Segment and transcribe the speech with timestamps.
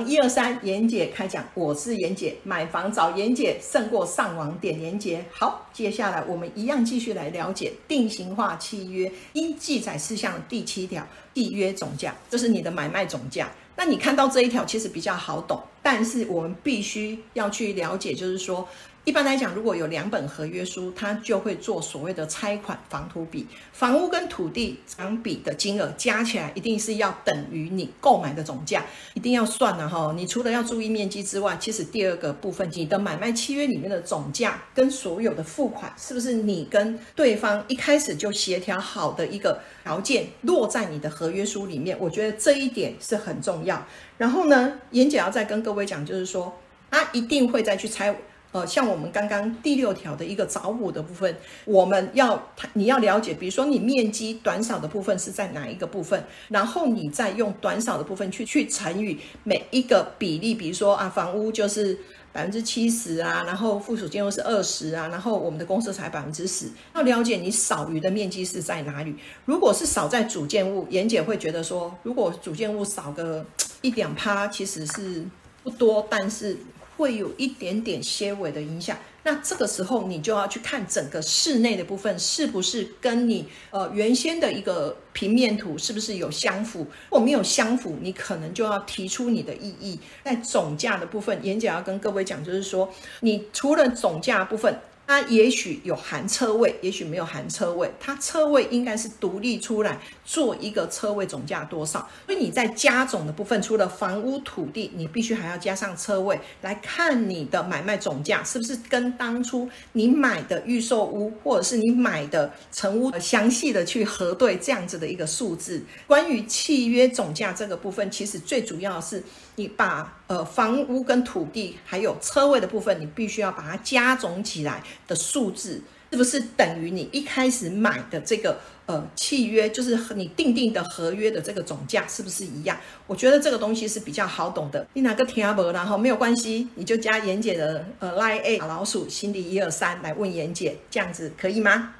[0.00, 5.24] 一二三，妍姐开讲，我是妍姐，买房找妍姐胜过上网点妍姐。
[5.30, 13.50] 好，接下来我们一样继续来了解定型化契约应记载事项第七条，缔约总价，这是你的买卖总价。
[13.76, 18.66] 那你看到这一条其实比较好懂，但是我们必须要去了解，就是说。
[19.04, 30.14] 一般来讲，如果有两本合约书，它就会做所谓的拆款房土比，房屋跟土地相比的金额加起来，一定是要等于你购买的总价，一定要算了哈。
[30.16, 41.94] 你除了要注意面积之外，其实第二个部分，你的买卖契约里面的总价跟所有的付款，是不是你跟对方一开始就协调好的一个条件，落在你的合约书里面？
[42.00, 43.86] 我觉得这一点是很重要。
[44.16, 46.58] 然后呢，严姐要再跟各位讲，就是说，
[46.90, 48.16] 他一定会再去拆。
[48.54, 52.40] 呃，像我们刚刚第六条的一个找补的部分，我们要
[52.74, 61.98] 你要了解，比如说你面积短少的部分是在哪一个部分，然后你再用短少的部分去去乘以每一个比例，比如说啊，房屋就是
[62.32, 69.16] 百分之七十啊，然后附属建筑是二十啊，然后我们的公司才百分之十，要了解你少余的面积是在哪里。
[69.46, 73.44] 如果是少在主建物，严姐会觉得说，如果主建物少个
[73.82, 75.26] 一两趴，其实是
[75.64, 76.56] 不多，但是。
[76.96, 89.98] 会有一点点些微的影响，那这个时候你就要去看整个室内的部分是不是跟你呃原先的一个平面图是不是有相符，如果没有相符，你可能就要提出你的异议。
[90.24, 94.78] 在总价的部分，演讲要跟各位讲，就是说你除了总价部分。
[95.06, 97.90] 它也许有含车位，也许没有含车位。
[98.00, 102.08] 它车位应该是独立出来做一个车位总价多少。
[102.26, 115.84] 所以你在加总的部分，除了房屋土地，你必须还要加上车位，来看你的买卖总价是不是跟当初你买的预售屋或者是你买的成屋详细的去核对这样子的一个数字。
[116.06, 119.22] 关于契约总价这个部分，其实最主要是。
[119.56, 132.78] 你把呃房屋跟土地还有车位的部分，你必须要把它加总起来的数字，是不是等于你一开始买的这个呃契约，就是你定定的合约的这个总价是不是一样？
[133.06, 134.86] 我觉得这个东西是比较好懂的。
[134.94, 141.94] 你哪个听不然后没有关系，你就加妍姐的呃 line A 老鼠心里一二三来问妍姐，这样子可以吗？